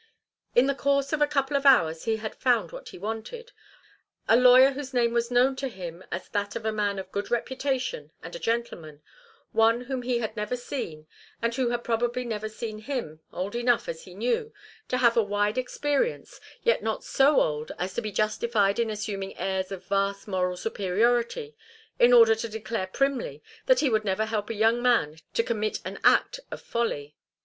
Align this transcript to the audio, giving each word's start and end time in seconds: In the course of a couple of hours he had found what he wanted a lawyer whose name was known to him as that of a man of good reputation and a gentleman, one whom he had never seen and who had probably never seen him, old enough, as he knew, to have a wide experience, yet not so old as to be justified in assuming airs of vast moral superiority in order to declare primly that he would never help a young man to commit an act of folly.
In 0.55 0.65
the 0.65 0.73
course 0.73 1.13
of 1.13 1.21
a 1.21 1.27
couple 1.27 1.55
of 1.55 1.63
hours 1.63 2.05
he 2.05 2.15
had 2.17 2.33
found 2.33 2.71
what 2.71 2.89
he 2.89 2.97
wanted 2.97 3.51
a 4.27 4.35
lawyer 4.35 4.71
whose 4.71 4.95
name 4.95 5.13
was 5.13 5.29
known 5.29 5.55
to 5.57 5.67
him 5.67 6.03
as 6.11 6.27
that 6.29 6.55
of 6.55 6.65
a 6.65 6.71
man 6.71 6.97
of 6.97 7.11
good 7.11 7.29
reputation 7.29 8.09
and 8.23 8.35
a 8.35 8.39
gentleman, 8.39 9.03
one 9.51 9.81
whom 9.81 10.01
he 10.01 10.17
had 10.17 10.35
never 10.35 10.57
seen 10.57 11.05
and 11.39 11.53
who 11.53 11.69
had 11.69 11.83
probably 11.83 12.25
never 12.25 12.49
seen 12.49 12.79
him, 12.79 13.19
old 13.31 13.53
enough, 13.53 13.87
as 13.87 14.05
he 14.05 14.15
knew, 14.15 14.51
to 14.87 14.97
have 14.97 15.15
a 15.15 15.21
wide 15.21 15.59
experience, 15.59 16.39
yet 16.63 16.81
not 16.81 17.03
so 17.03 17.39
old 17.39 17.71
as 17.77 17.93
to 17.93 18.01
be 18.01 18.11
justified 18.11 18.79
in 18.79 18.89
assuming 18.89 19.37
airs 19.37 19.71
of 19.71 19.85
vast 19.85 20.27
moral 20.27 20.57
superiority 20.57 21.55
in 21.99 22.11
order 22.11 22.33
to 22.33 22.49
declare 22.49 22.87
primly 22.87 23.43
that 23.67 23.81
he 23.81 23.89
would 23.91 24.03
never 24.03 24.25
help 24.25 24.49
a 24.49 24.55
young 24.55 24.81
man 24.81 25.19
to 25.35 25.43
commit 25.43 25.77
an 25.85 25.99
act 26.03 26.39
of 26.49 26.59
folly. 26.59 27.15